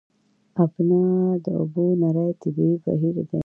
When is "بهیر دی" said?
2.83-3.39